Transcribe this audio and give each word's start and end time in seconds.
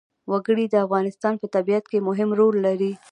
وګړي 0.31 0.65
د 0.69 0.75
افغانستان 0.85 1.33
په 1.41 1.47
طبیعت 1.55 1.85
کې 1.91 2.05
مهم 2.07 2.29
رول 2.39 2.55
لري. 2.67 2.91